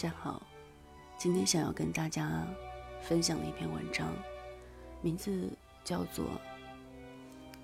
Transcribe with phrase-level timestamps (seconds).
[0.00, 0.40] 大家好，
[1.16, 2.46] 今天想要跟大家
[3.00, 4.14] 分享的一篇文章，
[5.02, 5.50] 名字
[5.82, 6.24] 叫做《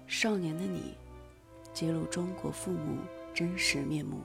[0.09, 0.97] 少年的你》，
[1.73, 2.99] 揭露中国父母
[3.33, 4.21] 真实面目。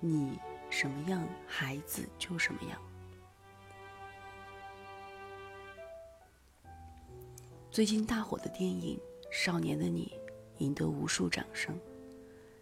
[0.00, 0.40] 你
[0.70, 2.82] 什么样，孩子就什么样。
[7.70, 8.98] 最近大火的电影
[9.30, 10.12] 《少年的你》
[10.64, 11.78] 赢得无数掌声，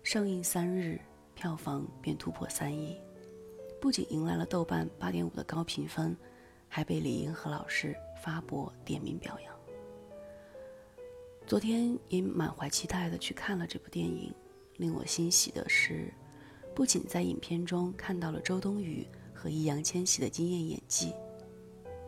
[0.05, 1.01] 上映三日，
[1.35, 3.01] 票房便突破三亿。
[3.81, 6.17] 不仅迎来了豆瓣八点五的高评分，
[6.69, 9.55] 还被李银河老师发博点名表扬。
[11.47, 14.35] 昨天也满怀期待的去看了这部电影，
[14.77, 16.13] 令我欣喜的是，
[16.75, 21.15] 不仅在影片中看到了周冬雨和易烊千玺的惊艳演技，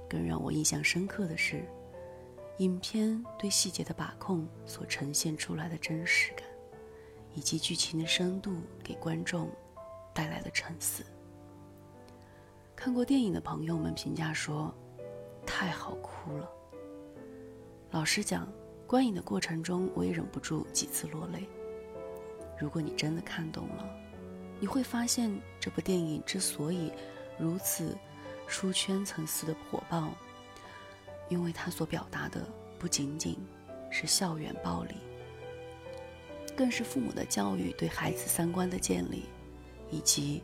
[0.08, 1.64] 更让我印象深刻的是，
[2.58, 6.46] 影片对细节的把控所呈现出来的真实感，
[7.34, 8.52] 以及剧情的深度
[8.82, 9.48] 给观众
[10.12, 11.04] 带来的沉思。
[12.80, 14.74] 看过电影的朋友们评价说
[15.44, 16.50] ：“太好哭了。”
[17.92, 18.50] 老实讲，
[18.86, 21.46] 观影的过程中我也忍不住几次落泪。
[22.58, 23.86] 如果你真的看懂了，
[24.58, 26.90] 你会发现这部电影之所以
[27.38, 27.94] 如此
[28.46, 30.08] 出圈层次的火爆，
[31.28, 33.36] 因为它所表达的不仅仅
[33.90, 34.94] 是校园暴力，
[36.56, 39.24] 更是父母的教育对孩子三观的建立，
[39.90, 40.42] 以及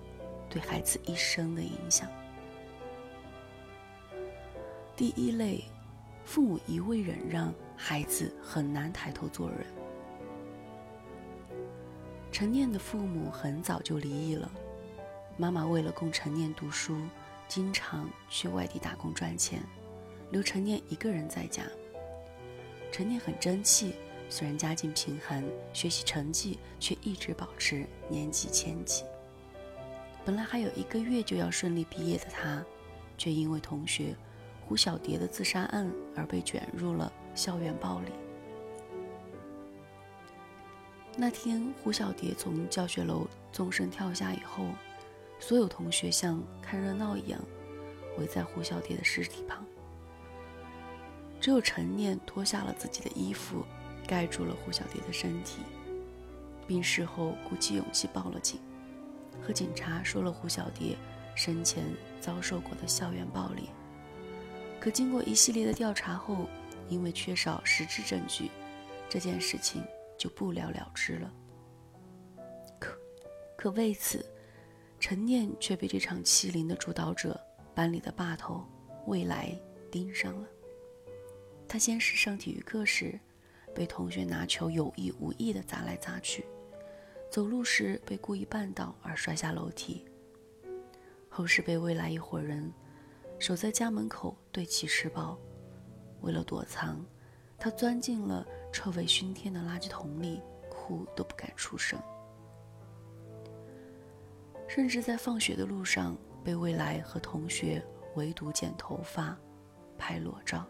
[0.51, 2.07] 对孩子一生的影响。
[4.97, 5.62] 第一类，
[6.25, 9.66] 父母一味忍让，孩子很难抬头做人。
[12.33, 14.50] 陈念的父母很早就离异了，
[15.36, 16.97] 妈妈为了供陈念读书，
[17.47, 19.62] 经常去外地打工赚钱，
[20.30, 21.62] 留陈念一个人在家。
[22.91, 23.97] 陈念很争气，
[24.30, 29.05] 虽然家境贫寒，学习成绩却一直保持年级前几。
[30.24, 32.64] 本来还有一个月就要顺利毕业的他，
[33.18, 34.17] 却因为同学。
[34.67, 38.13] 胡小蝶的自杀案而被卷入了校园暴力。
[41.17, 44.67] 那天，胡小蝶从教学楼纵身跳下以后，
[45.39, 47.41] 所有同学像看热闹一样
[48.19, 49.65] 围在胡小蝶的尸体旁。
[51.41, 53.65] 只有陈念脱下了自己的衣服，
[54.07, 55.61] 盖住了胡小蝶的身体，
[56.67, 58.61] 并事后鼓起勇气报了警，
[59.41, 60.97] 和警察说了胡小蝶
[61.35, 61.85] 生前
[62.21, 63.71] 遭受过的校园暴力。
[64.86, 66.47] 可经过一系列的调查后，
[66.89, 68.52] 因为缺少实质证据，
[69.08, 69.83] 这件事情
[70.17, 71.29] 就不了了之了。
[72.79, 72.97] 可，
[73.57, 74.24] 可为此，
[75.01, 77.36] 陈念却被这场欺凌的主导者
[77.74, 78.64] 班里的霸头
[79.08, 79.61] 未来
[79.91, 80.47] 盯上了。
[81.67, 83.18] 他先是上体育课时，
[83.74, 86.45] 被同学拿球有意无意地砸来砸去；
[87.29, 90.05] 走路时被故意绊倒而摔下楼梯；
[91.29, 92.73] 后是被未来一伙人。
[93.39, 95.39] 守在家门口对其施暴，
[96.23, 97.05] 为了躲藏，
[97.58, 102.01] 他钻进了臭味熏天的垃圾桶里，哭都不敢出声。
[104.67, 109.36] 甚至在放学的路上，被未来和同学围堵剪头发、
[109.97, 110.67] 拍裸照。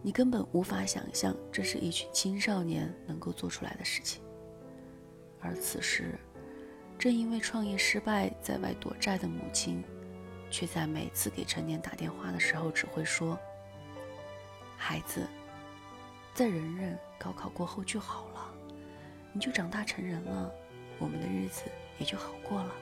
[0.00, 4.22] 你根本无法想象，这是一群青少年能够做出来的事情。
[5.40, 6.18] 而此时，
[6.96, 9.84] 正因为创业失败，在外躲债的母亲。
[10.50, 13.38] 却在每次给陈年打电话的时候，只会说
[14.76, 15.26] ：“孩子，
[16.34, 18.54] 再忍忍，高考过后就好了，
[19.32, 20.52] 你就长大成人了，
[20.98, 21.62] 我们的日子
[21.98, 22.74] 也就好过了。”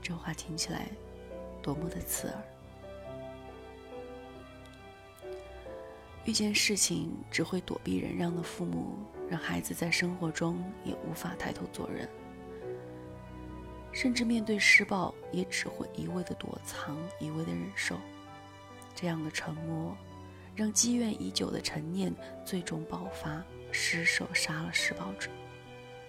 [0.00, 0.86] 这话听起来
[1.62, 2.44] 多么的刺耳！
[6.24, 8.96] 遇见事情只会躲避忍让的父母，
[9.28, 12.08] 让孩子在生活中也无法抬头做人。
[13.94, 17.96] 甚至面对施暴，也只会一味的躲藏，一味的忍受。
[18.92, 19.96] 这样的沉默，
[20.56, 22.12] 让积怨已久的陈念
[22.44, 25.30] 最终爆发，失手杀了施暴者，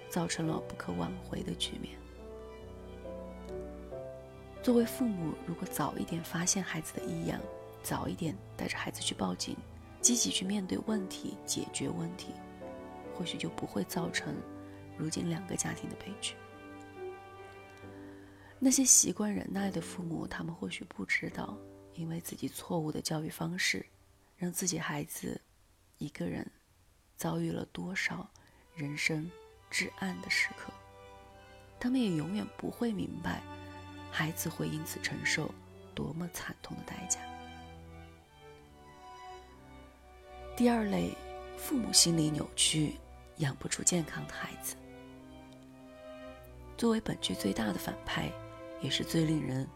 [0.09, 1.95] 造成了不可挽回的局面。
[4.63, 7.39] 作为父母，如果早一点发现孩子的异样，
[7.83, 9.55] 早一点带着孩子去报警，
[10.01, 12.33] 积极去面对问题、解决问题，
[13.13, 14.35] 或许就不会造成
[14.97, 16.33] 如今两个家庭的悲剧。
[18.59, 21.57] 那些习惯忍耐的父母，他们或许不知道，
[21.93, 23.85] 因为自己错误的教育方式，
[24.37, 25.39] 让自己孩子
[25.97, 26.49] 一个人
[27.15, 28.27] 遭遇了多少
[28.75, 29.29] 人生
[29.69, 30.73] 至暗的时刻。
[31.79, 33.41] 他们也永远不会明白，
[34.09, 35.53] 孩子会因此承受
[35.93, 37.19] 多么惨痛的代价。
[40.55, 41.13] 第二类，
[41.57, 42.95] 父母心理扭曲，
[43.37, 44.75] 养不出健康的孩子。
[46.77, 48.31] 作为本剧最大的反派，
[48.85, 49.67] 也是最令人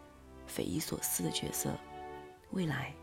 [0.46, 1.76] 匪夷所思的角色，
[2.52, 2.94] 未来。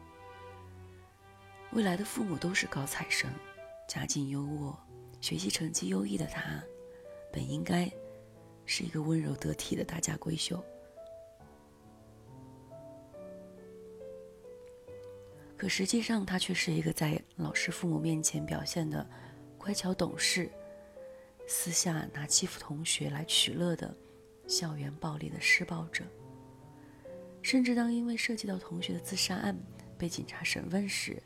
[1.73, 3.29] 未来的父母都是高材生，
[3.89, 4.73] 家境优渥，
[5.19, 6.63] 学习成绩优异的他，
[7.29, 7.91] 本应该
[8.65, 10.63] 是一个温柔得体的大家闺秀。
[15.57, 19.05] 可实际上，他却是一个在老师、父母面前表现的
[19.57, 20.49] 乖巧懂事，
[21.45, 23.93] 私下拿欺负同学来取乐的
[24.47, 26.03] 校园暴力的施暴者。
[27.41, 29.57] 甚至当因为涉及到同学的自杀案
[29.97, 31.21] 被警察审问时，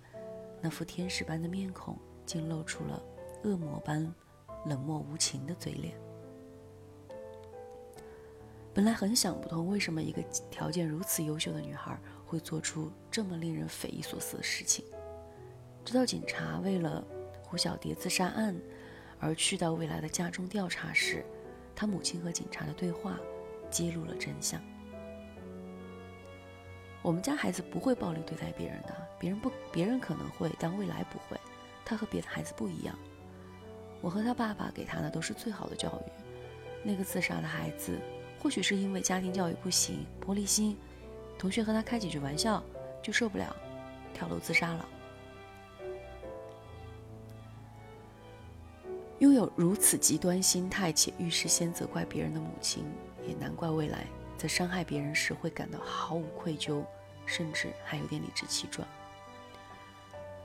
[0.61, 3.01] 那副天使般的面孔竟露出了
[3.43, 4.13] 恶魔般
[4.65, 5.95] 冷漠无情的嘴脸。
[8.73, 14.85] 本来很想不通，为什么一个条件如此优秀的女孩会做出这么令人匪夷所思的事情。
[15.83, 17.03] 直到警察为了
[17.41, 18.55] 胡小蝶自杀案
[19.19, 21.25] 而去到未来的家中调查时，
[21.75, 23.17] 他母亲和警察的对话
[23.69, 24.61] 揭露了真相。
[27.01, 31.39] 我们家孩子不会暴力对待别人的，别人不，别人可能会，但未来不会。
[31.83, 32.95] 他和别的孩子不一样。
[34.01, 36.11] 我和他爸爸给他的都是最好的教育。
[36.83, 37.99] 那个自杀的孩子。
[38.39, 40.75] 或许是因为家庭教育不行，玻璃心，
[41.37, 42.63] 同学和他开几句玩笑
[42.99, 43.55] 就受不了，
[44.15, 44.89] 跳楼自杀了。
[49.21, 52.83] 拥有如此极端心态且遇事先责怪别人的母亲，
[53.27, 56.83] 也难怪未来在伤害别人时会感到毫无愧疚，
[57.27, 58.87] 甚至还有点理直气壮。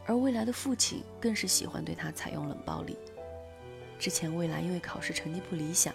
[0.05, 2.99] 而未来的父亲更是喜欢对他采用冷暴力。
[3.99, 5.95] 之前未来因为考试成绩不理想，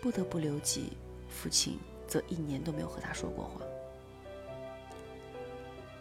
[0.00, 0.94] 不得不留级。
[1.28, 1.78] 父亲
[2.08, 3.60] 则一年都没有和他说过话，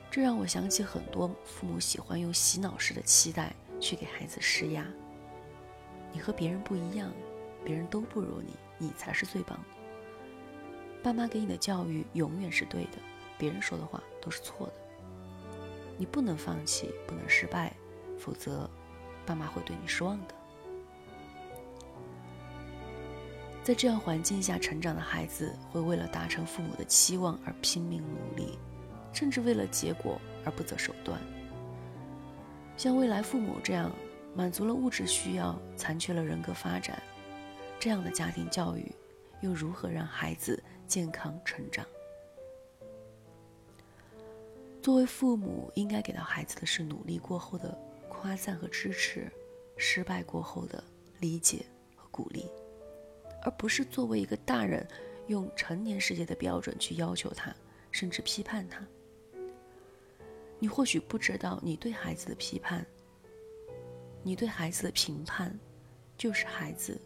[0.10, 4.88] 这让我想起很多父母喜欢用洗脑式的期待去给孩子施压。
[6.14, 7.12] 你和别人不一样，
[7.66, 9.66] 别人都不如你，你才是最棒的。
[11.04, 13.00] 爸妈给你的教育永远是对的，
[13.38, 14.74] 别人说的话都是错的。
[15.98, 17.74] 你不能放弃，不能失败，
[18.18, 18.70] 否则
[19.26, 20.36] 爸妈会对你失望的。
[23.64, 28.58] 在这样环境下成长的孩子，会为了达成父母的期望而拼命努力，
[29.14, 31.20] 甚至为了结果而不择手段。
[32.76, 33.92] 像未来父母这样
[34.36, 37.02] 满足了物质需要，残缺了人格发展，
[37.80, 38.92] 这样的家庭教育，
[39.42, 41.86] 又如何让孩子健康成长？
[44.82, 47.78] 作为父母，应该给到孩子的是努力过后的
[48.10, 49.32] 夸赞和支持，
[49.78, 50.84] 失败过后的
[51.20, 51.66] 理解
[51.96, 52.50] 和鼓励。
[53.44, 54.86] 而不是作为一个大人，
[55.28, 57.54] 用成年世界的标准去要求他，
[57.92, 58.86] 甚至批判他。
[60.60, 62.86] 你或许不知道，你对孩子的批判，
[64.24, 65.54] 你对孩子的评判，
[66.18, 67.00] 就是孩子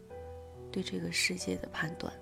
[0.71, 2.13] 对这个世界的判断。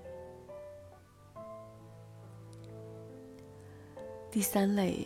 [4.31, 5.05] 第三类，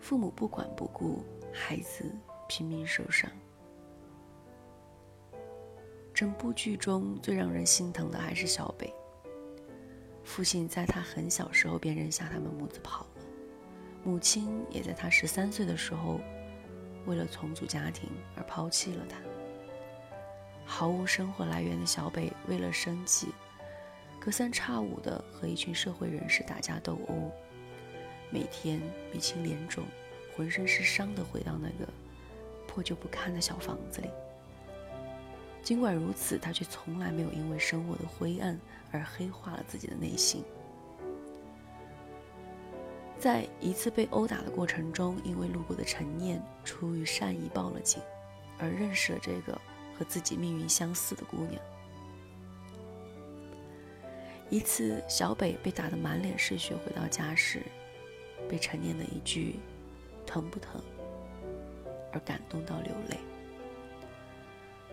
[0.00, 1.22] 父母不管不顾，
[1.52, 2.04] 孩子
[2.48, 3.30] 拼命受伤。
[6.14, 8.90] 整部剧中最让人心疼的还是小北。
[10.24, 13.22] 父亲在他很小时候便扔下他们母子跑了，
[14.02, 16.18] 母亲也在他十三岁的时候，
[17.04, 19.18] 为了重组家庭而抛弃了他。
[20.66, 23.28] 毫无生活来源的小北为了生计，
[24.20, 27.30] 隔三差五的和一群社会人士打架斗殴，
[28.30, 28.80] 每天
[29.12, 29.84] 鼻青脸肿、
[30.36, 31.90] 浑身是伤的回到那个
[32.66, 34.10] 破旧不堪的小房子里。
[35.62, 38.58] 尽管如此，他却从来没有因为生活的灰暗
[38.92, 40.44] 而黑化了自己的内心。
[43.18, 48.02] 在一次被殴打的过程中，因为路过的陈念出于善意报了警，
[48.58, 49.58] 而认识了这个
[49.98, 51.60] 和自己命运相似的姑娘。
[54.48, 57.62] 一次，小北被打得满脸是血回到家时，
[58.48, 59.56] 被陈念的一句
[60.24, 60.80] “疼不疼”
[62.12, 63.18] 而感动到流泪。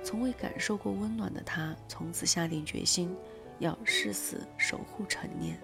[0.04, 3.16] 从未感受过温暖的他，从此下定决心
[3.60, 5.58] 要誓死守护陈念。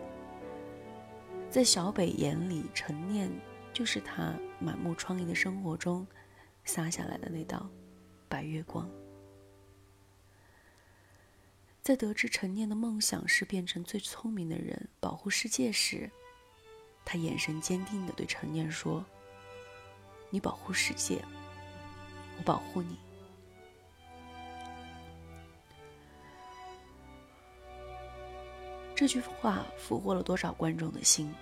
[1.49, 3.29] 在小北眼里，陈念
[3.73, 6.05] 就是他满目疮痍的生活中
[6.63, 7.67] 洒下来的那道
[8.29, 8.87] 白月光。
[11.89, 16.07] 在得知陈念的梦想是变成最聪明的人，保护世界时，
[17.03, 19.03] 他眼神坚定地对陈念说
[20.29, 21.19] ：“你保护世界，
[22.37, 22.99] 我保护你。”
[28.93, 31.33] 这句话俘获了多少观众的心？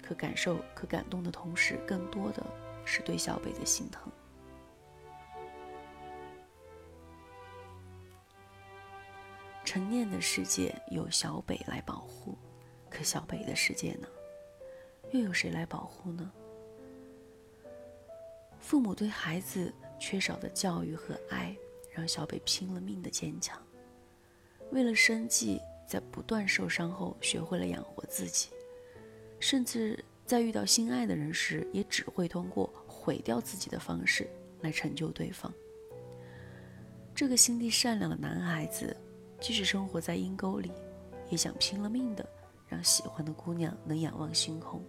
[0.00, 2.46] 可感受、可感动的同时，更多的
[2.84, 4.08] 是对小北的心疼。
[10.10, 12.36] 的世界由小北来保护，
[12.88, 14.08] 可小北的世界呢，
[15.12, 16.32] 又有谁来保护呢？
[18.58, 21.56] 父母对孩子缺少的教育和爱，
[21.92, 23.60] 让小北拼了命的坚强。
[24.72, 28.48] 为了生计，在不断受伤后，学会了养活自己，
[29.38, 34.28] 甚至在遇到心爱的人时，也只会通过毁掉自己的方式
[34.62, 35.52] 来成就对方。
[37.14, 38.94] 这个心地善良的男孩子，
[39.38, 40.72] 即使生活在阴沟里，
[41.28, 42.26] 也想拼了命的
[42.66, 44.82] 让喜欢的姑娘能仰望星空。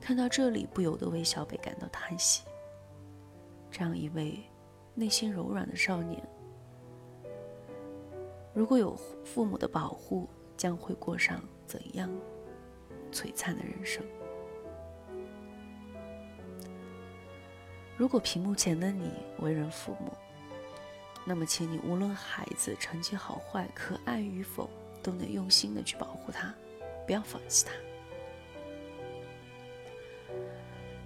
[0.00, 2.42] 看到这里，不由得为小北感到叹息。
[3.70, 4.42] 这样一位
[4.94, 6.20] 内心柔软的少年，
[8.52, 12.10] 如果有父母的保护，将会过上怎样
[13.12, 14.04] 璀璨的人生？
[17.96, 20.10] 如果屏幕前的你为人父母，
[21.24, 24.68] 那么请你无论孩子成绩好坏、可爱与否，
[25.02, 26.52] 都能用心的去保护他，
[27.06, 27.72] 不要放弃他。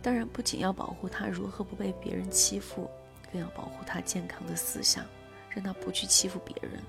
[0.00, 2.88] 当然，不仅要保护他如何不被别人欺负，
[3.32, 5.04] 更要保护他健康的思想，
[5.50, 6.82] 让他不去欺负别人，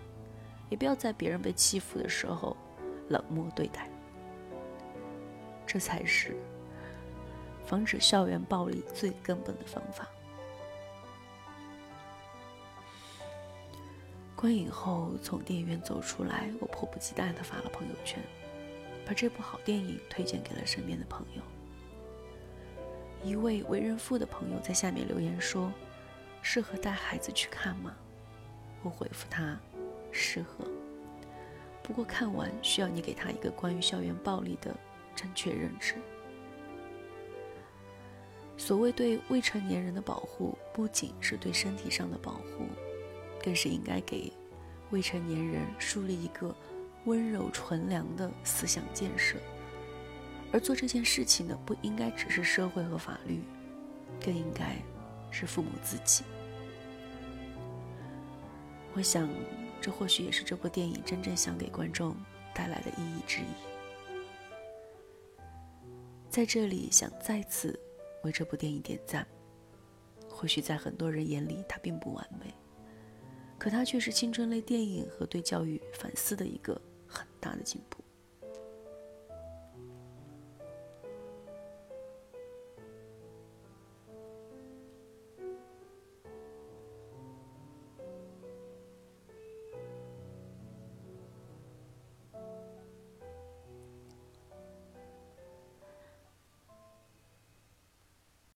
[0.69, 2.55] 也不要在别人被欺负的时候
[3.09, 3.89] 冷漠对待。
[5.65, 6.35] 这才是
[7.65, 10.07] 防止校园暴力最根本的方法。
[14.45, 18.21] 观影后从电影院走出来，我迫不及待地发了朋友圈，
[19.03, 21.41] 把这部好电影推荐给了身边的朋友。
[23.27, 25.73] 一位为人父的朋友在下面留言说
[26.43, 27.95] ：“适合带孩子去看吗？”
[28.85, 29.57] 我回复他
[30.13, 30.63] ：“适合。
[31.81, 34.71] 不过看完需要你给他一个关于校园暴力的
[35.15, 35.95] 正确认知。
[38.57, 42.67] 所谓对未成年人的保护，不仅是对身体上的保护，
[43.45, 44.33] 更是应该给
[44.89, 46.53] 未成年人树立一个
[47.05, 49.37] 温柔纯良的思想建设。”
[50.51, 53.41] 而做这件事情呢，不应该只是社会和法律，
[54.23, 54.75] 更应该
[55.29, 56.23] 是父母自己。
[58.93, 59.29] 我想，
[59.81, 62.15] 这或许也是这部电影真正想给观众
[62.53, 63.45] 带来的意义之一。
[66.29, 67.77] 在这里，想再次
[68.23, 69.27] 为这部电影点赞。
[70.29, 72.53] 或许在很多人眼里，它并不完美，
[73.65, 78.04] 可它却是青春类电影和对教育反思的一个很大的进步。